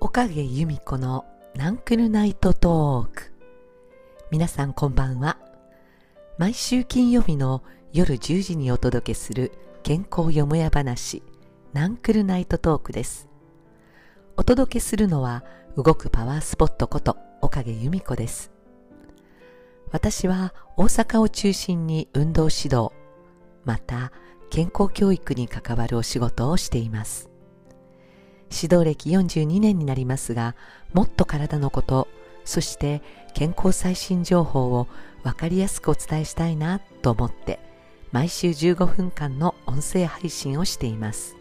[0.00, 3.34] 岡毛由美子のナンクルナイトトーク。
[4.30, 5.36] 皆さんこんばんは。
[6.38, 7.62] 毎週金曜日の
[7.92, 9.52] 夜10時にお届けする
[9.82, 11.22] 健康よもや話
[11.74, 13.28] ナンクルナイトトークです。
[14.38, 15.44] お届けするのは
[15.76, 18.50] 動くパワースポットこと岡毛由美子です。
[19.92, 22.90] 私は大阪を中心に運動指導
[23.64, 24.12] また
[24.50, 27.30] 健康教育に関わるお仕事をしています
[28.52, 30.56] 指導歴42年になりますが、
[30.92, 32.08] もっと体のこと、
[32.44, 33.00] そして
[33.32, 34.88] 健康最新情報を
[35.22, 37.60] わかりやすくお伝えしたいなと思って、
[38.10, 41.36] 毎週15分間の音声配信をしています。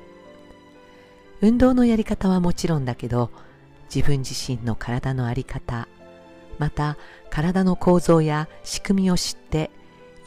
[1.42, 3.32] 運動のやり方はもちろんだけど、
[3.94, 5.88] 自分自身の体のあり方、
[6.60, 6.98] また
[7.30, 9.72] 体の構造や仕組みを知って、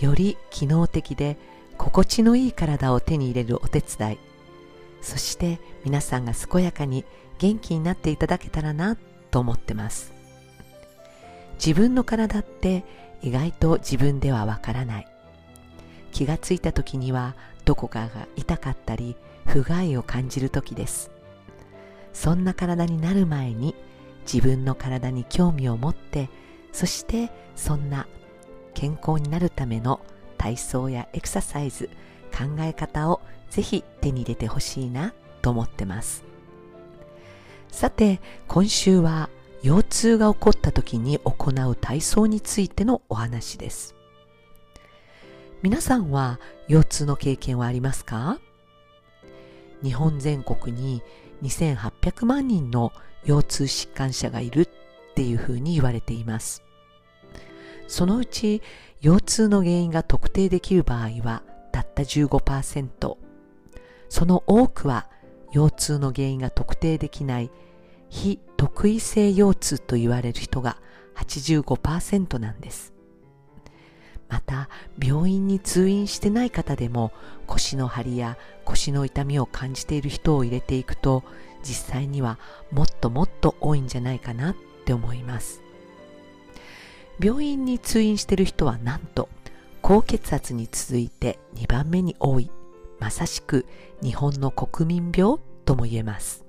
[0.00, 1.36] より機能的で
[1.78, 4.18] 心地のいい体を手に入れるお手伝い、
[5.00, 7.04] そして皆さんが健やかに
[7.38, 8.96] 元気になっていただけたらな
[9.30, 10.12] と思ってます。
[11.64, 12.84] 自分の体って
[13.20, 15.08] 意外と自分ではわからない。
[16.12, 19.16] 気がついた時にはどこかが痛かったり
[19.46, 21.10] 不具合を感じる時です。
[22.12, 23.74] そんな体になる前に
[24.24, 26.28] 自分の体に興味を持って
[26.72, 28.06] そしてそんな
[28.74, 30.00] 健康になるための
[30.38, 31.90] 体操やエクササイズ
[32.32, 35.12] 考え方をぜひ手に入れてほしいな
[35.42, 36.24] と思ってます。
[37.68, 39.28] さて今週は
[39.62, 43.94] 腰痛が起こった時に行う体操についてのお話です。
[45.62, 48.40] 皆さんは腰痛の経験はありますか？
[49.82, 51.02] 日本全国に
[51.42, 52.92] 2800万人の
[53.24, 54.68] 腰痛疾患者がいるっ
[55.14, 56.62] ていうふうに言われています
[57.86, 58.62] そのうち
[59.00, 63.16] 腰痛の原因が特定できる場合はたった15%
[64.08, 65.08] その多くは
[65.52, 67.50] 腰痛の原因が特定できない
[68.08, 70.76] 非特異性腰痛と言われる人が
[71.16, 72.92] 85%なんです。
[74.28, 77.12] また病院に通院してない方でも
[77.46, 81.22] 腰の張りや腰の痛みを感じている人を入れていくと
[81.62, 82.38] 実際には
[82.70, 85.62] もっともっと多いんじゃないかなって思います
[87.20, 89.28] 病院に通院している人はなんと
[89.80, 92.50] 高血圧に続いて2番目に多い
[93.02, 93.66] まさしく
[94.00, 96.44] 日本の国民病とも言えます。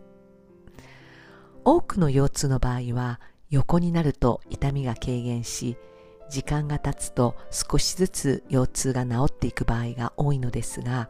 [1.66, 3.20] 多くの腰痛の場合は
[3.50, 5.78] 横になると痛みが軽減し、
[6.30, 11.10] 時間が経つと少しずつ腰痛が治っていく場合が多いのですが、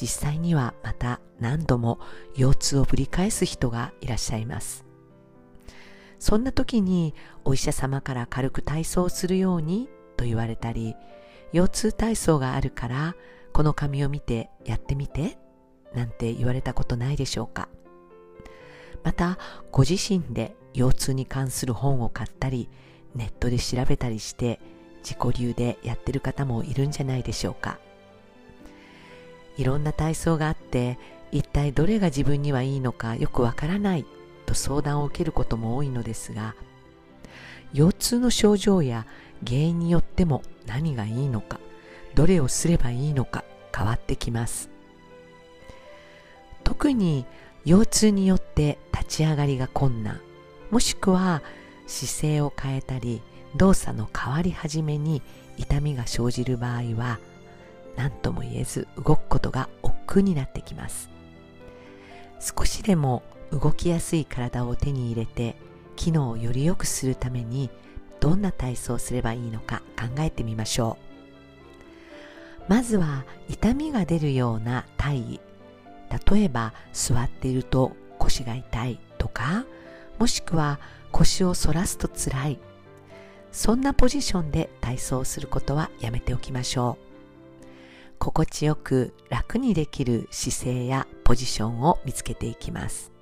[0.00, 1.98] 実際にはまた何度も
[2.36, 4.84] 腰痛をぶり返す人がいらっしゃいます。
[6.18, 7.14] そんな時に
[7.44, 10.94] お医者様から軽く体操するようにと言われたり、
[11.52, 13.16] 腰痛体操があるから
[13.52, 15.38] この紙を見てやってみて
[15.94, 17.68] なんて言われたことないでしょうか
[19.02, 19.38] また
[19.72, 22.68] ご自身で腰痛に関する本を買ったり
[23.14, 24.60] ネットで調べたりして
[25.02, 27.78] 自己流でやってる方もいるんじゃないでしょうか
[29.58, 30.98] いろんな体操があって
[31.30, 34.06] 一体どれが自分にはいいのかよくわからない
[34.46, 36.54] と相談を受けることも多いのですが
[37.74, 39.06] 腰痛の症状や
[39.46, 41.60] 原因によっても何がいいのか
[42.14, 43.44] どれをすればいいのか
[43.76, 44.70] 変わってきます。
[46.64, 47.24] 特に
[47.64, 50.20] 腰痛によって立ち上がりが困難
[50.70, 51.42] もしくは
[51.86, 53.22] 姿勢を変えたり
[53.56, 55.22] 動作の変わり始めに
[55.56, 57.18] 痛みが生じる場合は
[57.98, 61.10] 何とも言えず動くことが億劫になってきます。
[62.40, 65.56] 少しでも動きやすい体を手に入れて
[65.96, 67.70] 機能をより良くするために
[68.20, 70.96] どんな体操をすればいいのか考えてみましょ
[72.68, 72.70] う。
[72.70, 75.40] まずは痛みが出るような体位。
[76.30, 79.66] 例えば座っていると腰が痛いとか
[80.18, 80.78] もしくは
[81.10, 82.60] 腰を反らすとつらい。
[83.50, 87.07] そんなポジションで体操することはやめておきましょう。
[88.18, 93.12] 心地よく楽にできる姿勢やポジションを見つけていきます。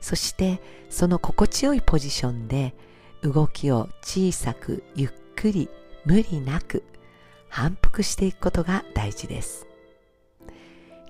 [0.00, 2.74] そしてその心地よいポジションで
[3.22, 5.68] 動きを小さくゆっくり
[6.04, 6.84] 無理なく
[7.48, 9.66] 反復していくことが大事です。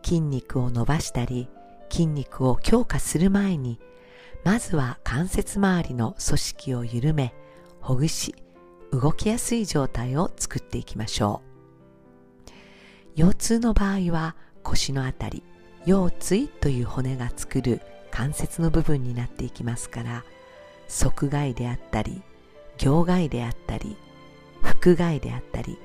[0.02, 1.48] 筋肉を伸ばしたり
[1.90, 3.78] 筋肉を強化する前に
[4.44, 7.34] まずは関節周りの組織を緩め
[7.80, 8.34] ほぐし
[8.92, 11.47] 動きやすい状態を作っていきましょう。
[13.18, 15.42] 腰痛の場合は腰のあたり
[15.86, 17.80] 腰椎という骨が作る
[18.12, 20.24] 関節の部分になっていきますから
[20.86, 22.22] 側外であったり
[22.76, 23.96] 行外であったり
[24.62, 25.80] 腹外であったり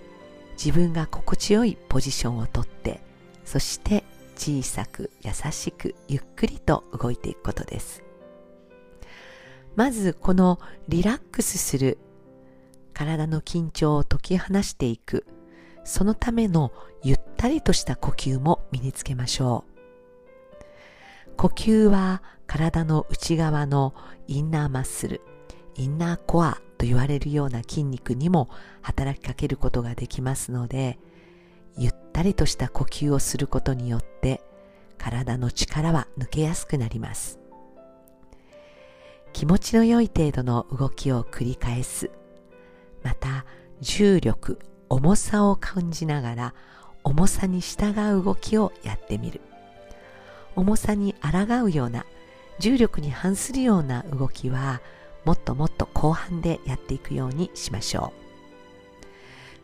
[0.63, 3.01] 自分が心地よいポジションをとって
[3.45, 4.03] そして
[4.35, 8.03] 小さく優しくゆっくりと動いていくことです。
[9.75, 11.97] まずこのリラックスする
[12.94, 15.25] 体の緊張を解き放していく
[15.83, 16.71] そのための
[17.03, 19.74] ゆったりとした呼吸も身につけましょう。
[21.35, 23.94] 呼吸は体の内側の
[24.27, 25.21] インナーマッスル
[25.75, 28.50] インナーコアと言われるような筋肉にも
[28.81, 31.00] 働きかけることができますので
[31.77, 34.41] ゆったりとした呼吸をすることによって
[34.97, 37.39] 体の力は抜けやすくなります。
[39.33, 42.12] 気持ちの良い程度の動きを繰り返す。
[43.01, 43.45] また
[43.81, 44.59] 重力
[44.94, 46.54] 重さを感じながら
[47.04, 49.42] 重さに従う動きをやってみる。
[50.56, 52.06] 重さに抗うような
[52.60, 54.81] 重力に反するような動きは
[55.25, 58.13] もっともっと後半でやっていくようにしましょ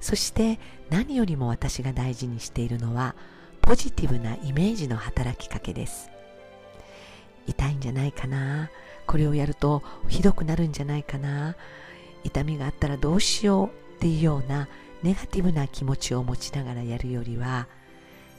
[0.02, 0.04] う。
[0.04, 0.60] そして
[0.90, 3.16] 何よりも私が大事にしているのは
[3.62, 6.10] ポジティブなイメージの働きかけです。
[7.46, 8.72] 痛いんじゃないかな？
[9.06, 11.56] これをやるとひどくなるんじゃないかな？
[12.24, 13.68] 痛みがあったらどうしよう？
[13.68, 14.68] っていうような
[15.04, 17.68] ネガティブな気持ちを持ちながらやるよりは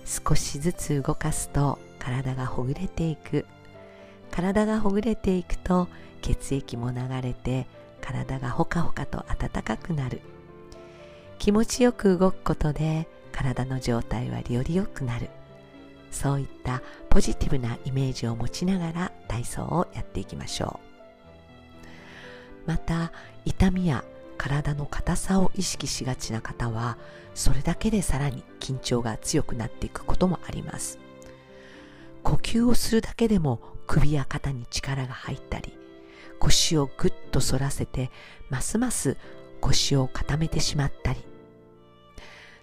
[0.05, 3.47] 少しずつ動かすと体がほぐれていく。
[4.31, 5.89] 体がほぐれていくと
[6.23, 7.67] 血液も流れて
[8.01, 10.21] 体がほかほかと温かくなる。
[11.39, 15.31] 気持ちよく動くことで体の状態はより良くなる。
[16.11, 20.81] そういったポジティブなイメージを持ちながら体操をやっていきましょ
[22.67, 22.69] う。
[22.69, 23.13] また
[23.45, 24.05] 痛みや
[24.41, 26.97] 体の硬さを意識しがちな方は
[27.35, 30.99] それだけでさらに緊張が強くなっていくこともあります。
[32.23, 35.77] 呼吸をするだけでも首や肩に力が入ったり
[36.39, 38.11] 腰をぐっと反らせて
[38.49, 39.19] ますます
[39.61, 41.23] 腰を固めてしまったり。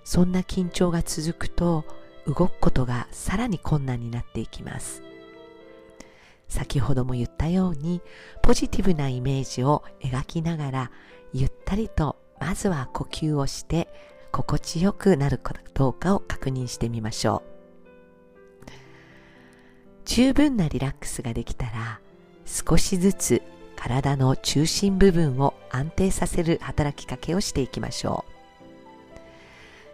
[0.03, 1.85] そんな緊張が続くと
[2.25, 5.03] 動くことがさらに困難になっていきます。
[6.47, 8.01] 先ほども言ったように
[8.41, 10.91] ポジティブなイメージを描きながら
[11.33, 13.87] ゆったりとまずは呼吸をして
[14.31, 17.57] 心地よくなるかどうかを確認してみましょう。
[20.05, 21.99] 十分なリラックスができたら
[22.45, 23.41] 少しずつ
[23.75, 28.37] 体の中心部分を安定させる働きかけをしていきましょう。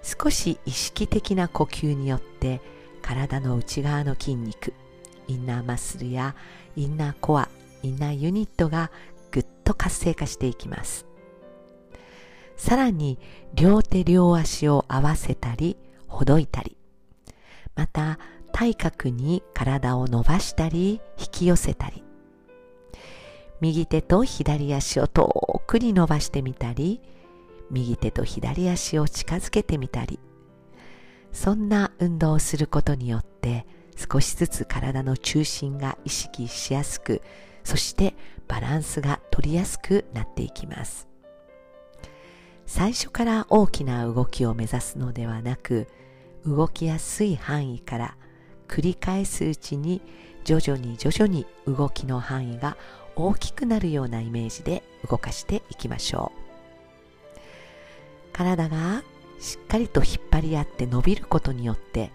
[0.04, 2.62] 少し意識的な呼吸によって
[3.02, 4.74] 体の内側の筋肉
[5.28, 6.36] インナーマッスルや
[6.76, 7.50] インナーコア
[7.84, 8.92] インナーユニットが
[9.32, 11.06] ぐっと活性化していきます。
[12.56, 13.20] さらに
[13.54, 15.78] 両手両足を合わせたり
[16.08, 16.78] ほどいたり。
[17.76, 18.20] また
[18.52, 22.04] 体格に体を伸ばしたり引き寄せたり。
[23.60, 27.02] 右手と左足を遠くに伸ばしてみたり
[27.72, 30.20] 右手と左足を近づけてみたり。
[31.32, 37.22] そんな運動をすることによって少しずつ体の中心が意識しやすく
[37.64, 38.16] そして
[38.48, 41.08] バランスが取りやすくなっていきます。
[42.66, 45.88] 最初から大きな動きを目指すのではなく
[46.46, 48.18] 動きやすい範囲から
[48.68, 50.02] 繰り返すうちに
[50.44, 52.78] 徐々に徐々に動きの範囲が
[53.16, 56.44] 大きくなるようなイメージで動かしていきましょう。
[58.34, 59.04] 体が
[59.40, 62.12] しっかりと引っ張り合って伸びることによって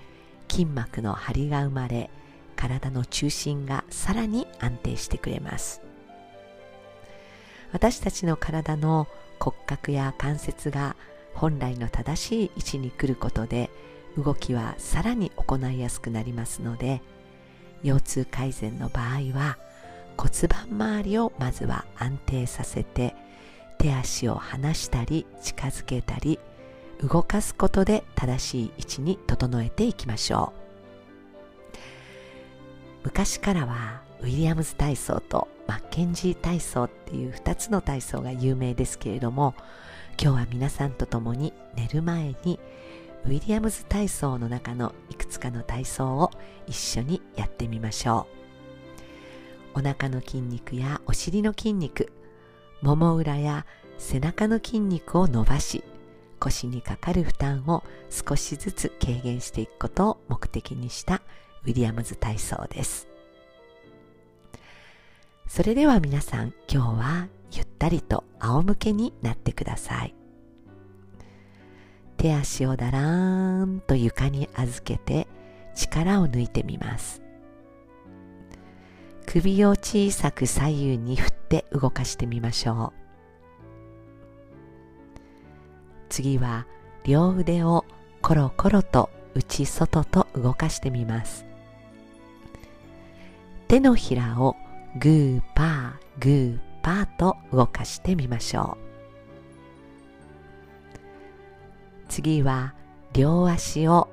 [0.49, 2.11] 筋膜の張りが生まれ
[2.57, 5.83] 体の中心がさらに安定してくれます。
[7.73, 9.07] 私たちの体の
[9.39, 10.97] 骨格や関節が
[11.35, 13.71] 本来の正しい位置に来ることで
[14.17, 17.03] 動きはさらに行いやすくなりますので
[17.83, 19.59] 腰痛改善の場合は
[20.17, 23.15] 骨盤周りをまずは安定させて
[23.79, 26.41] 手足を離したり近づけたり
[27.03, 30.69] 動かすことで正しい位置に整えていきましょう。
[33.05, 39.55] 昔からはウィリアムズ体操とマッケンジー体操っていう2つの体操が有名ですけれども
[40.21, 42.59] 今日は皆さんと共に寝る前に
[43.25, 46.31] ウィリアムズ体操の中のいくつかの体操を
[46.67, 48.27] 一緒にやってみましょ
[49.75, 49.79] う。
[49.81, 52.13] お腹の筋肉やお尻の筋肉
[52.83, 53.65] もも裏や
[53.97, 55.85] 背中の筋肉を伸ばし
[56.39, 61.23] 腰にかかる負担を少しずつ軽減していくことを目的にした
[61.65, 63.09] ウィリアムズ体操です。
[65.47, 70.15] それでは皆さん今日はゆったりと仰向けになってください。
[72.17, 75.27] 手足をだらーんと床に預けて
[75.75, 77.23] 力を抜いてみます。
[79.27, 83.08] 首を小さく左右に振って動かしてみましょう。
[86.09, 86.67] 次は
[87.05, 87.85] 両腕を
[88.23, 91.45] コロコロと内外と動かしてみます。
[93.69, 94.57] 手のひらを
[94.99, 98.89] グーパーグーパーと動かしてみましょう。
[102.09, 102.75] 次は
[103.13, 104.09] 両足を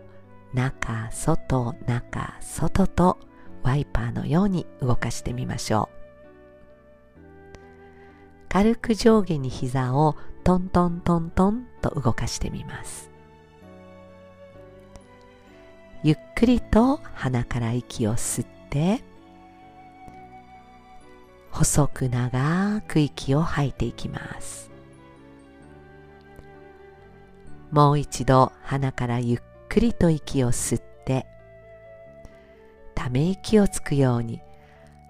[0.53, 3.17] 中外中外と
[3.63, 5.95] ワイパーのように動かしてみましょう。
[8.49, 13.09] 軽く上下に膝をトントントントンと動かしてみます。
[16.03, 19.01] ゆっくりと鼻から息を吸って
[21.49, 24.69] 細く長く息を吐いていきます。
[27.71, 31.25] もう一度鼻からゆっくりと息を吸って
[32.93, 34.43] ため息をつくように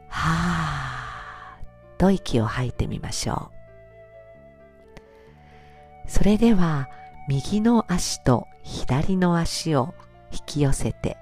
[0.08, 3.55] はーと息を吐いてみましょう。
[6.08, 6.90] それでは
[7.28, 9.94] 右の足と左の足を
[10.32, 11.18] 引き寄せて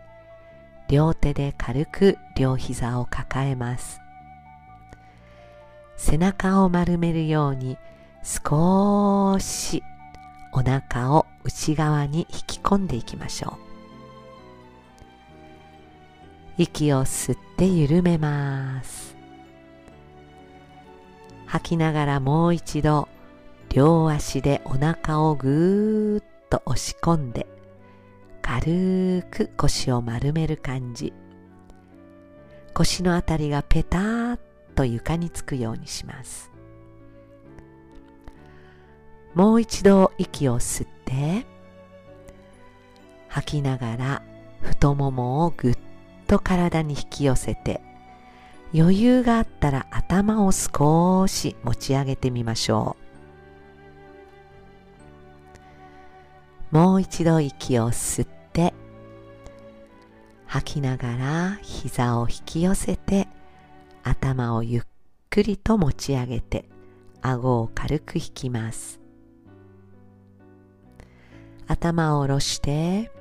[0.90, 4.02] 両手で軽く両膝を抱えます。
[5.96, 7.78] 背中を丸めるように
[8.24, 9.84] 少し
[10.52, 13.58] お腹を内側に引き込んでいきましょ
[16.58, 16.62] う。
[16.62, 19.16] 息を吸って緩めます。
[21.46, 23.08] 吐きながらもう一度
[23.74, 27.48] 両足でお腹をぐーっと押し込んで
[28.44, 31.12] 軽く腰を丸める感じ。
[32.75, 34.39] 腰のあたりがペターッ
[34.75, 36.51] と床につくようにします。
[39.34, 41.48] もう一度息を吸って
[43.27, 44.22] 吐きながら
[44.62, 45.77] 太ももをぐっ
[46.27, 47.82] と体に引き寄せて
[48.72, 53.12] 余裕があったら頭を少し持ち上げてみましょう。
[56.74, 58.74] もう一度息を吸って
[60.48, 63.27] 吐きながら膝を引き寄せて
[64.01, 64.82] 頭をゆっ
[65.30, 66.65] くりと持ち上げて
[67.22, 69.00] 顎を軽く引きます。
[71.68, 73.12] 頭を下ろして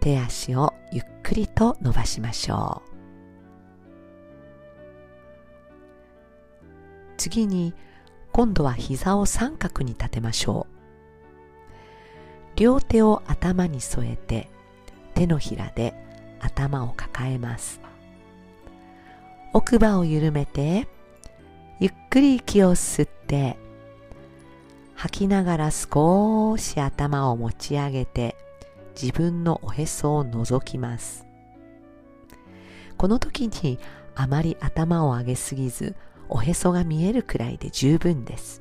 [0.00, 2.90] 手足をゆっくりと伸ばしましょう。
[7.18, 7.74] 次に
[8.32, 10.79] 今度は膝を三角に立てましょう。
[12.60, 14.50] 両手を頭に添えて
[15.14, 15.94] 手のひらで
[16.40, 17.80] 頭を抱えます。
[19.54, 20.86] 奥歯を緩めて
[21.80, 23.56] ゆっくり息を吸って
[24.94, 28.36] 吐きながら少し頭を持ち上げて
[29.00, 31.24] 自分のおへそを覗きます。
[32.98, 33.78] この時に
[34.14, 35.96] あまり頭を上げすぎず
[36.28, 38.60] おへそが見えるくらいで十分です。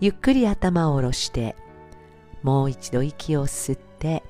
[0.00, 1.54] ゆっくり頭を下ろして
[2.42, 4.22] もう一度息を吸って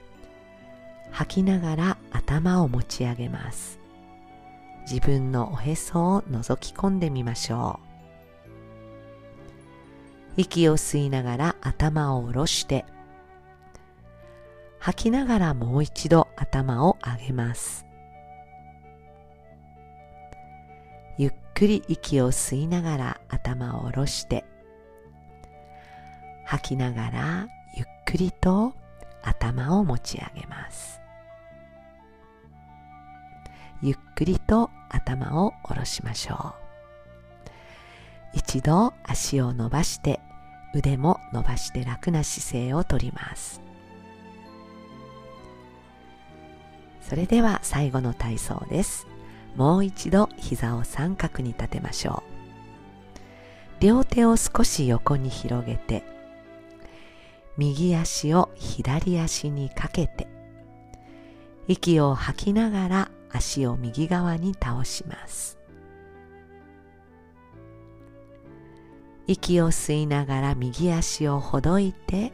[1.11, 3.79] 吐きながら頭を持ち上げます。
[4.91, 7.79] 自分のおへそを覗き込んでみましょ
[10.37, 10.41] う。
[10.41, 12.85] 息を吸いながら頭を下ろして
[14.79, 17.85] 吐きながらもう一度頭を上げます。
[21.19, 24.45] ゆっくり息を吸いながら頭を下ろして
[26.47, 28.75] 吐きながらゆっくりと
[29.23, 31.01] 頭を持ち上げます。
[33.81, 36.55] ゆっくりと頭を下ろしましょう。
[38.35, 40.19] 一度足を伸ばして
[40.75, 43.61] 腕も伸ばして楽な姿勢をとります。
[47.01, 49.07] それでは最後の体操です。
[49.55, 52.25] もう一度膝を三角に立てましょ
[53.79, 53.79] う。
[53.79, 56.18] 両手を少し横に広げて
[57.59, 60.29] 右足を左足にかけて
[61.67, 65.59] 息を吐きながら足を右側に倒します。
[69.27, 72.33] 息を吸いながら右足をほどいて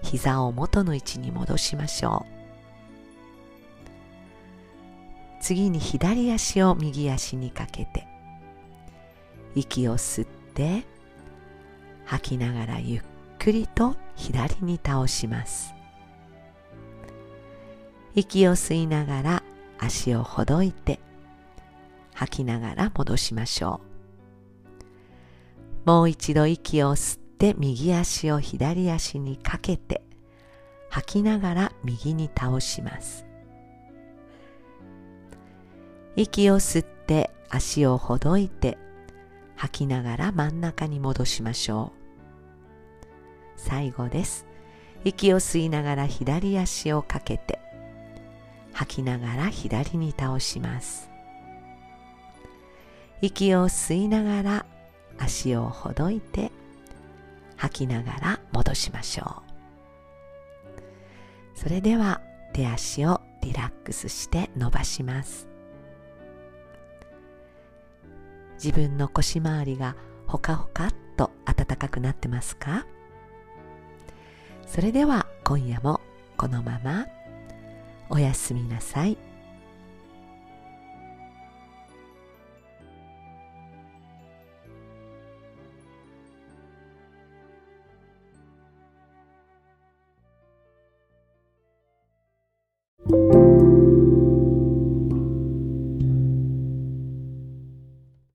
[0.00, 2.32] 膝を元の位置に戻しましょう。
[5.42, 8.06] 次に左足を右足にかけて
[9.56, 10.84] 息を吸って
[12.04, 13.02] 吐きながらゆっ
[13.40, 15.74] くりと左に倒します。
[18.14, 19.42] 息を吸いながら
[19.78, 21.00] 足をほどいて
[22.14, 23.80] 吐きながら戻しましょ
[25.86, 25.88] う。
[25.88, 30.02] もう一度息を吸って右足を左足にかけて
[30.90, 33.24] 吐きながら右に倒します。
[36.14, 38.76] 息を吸って足をほどいて
[39.56, 42.01] 吐きながら真ん中に戻しましょう。
[43.56, 44.46] 最後です。
[45.04, 47.58] 息を吸いながら左足をかけて
[48.72, 51.10] 吐きながら左に倒します。
[53.20, 54.66] 息を吸いながら
[55.18, 56.50] 足をほどいて
[57.56, 59.42] 吐きながら戻しましょ
[61.56, 61.58] う。
[61.58, 62.20] それでは
[62.52, 65.48] 手足をリラックスして伸ばします。
[68.54, 72.86] 自分の腰回りがほかほかっと暖かくなってますか？
[74.72, 76.00] それでは今夜も
[76.38, 77.06] このまま
[78.08, 79.18] おやすみなさい。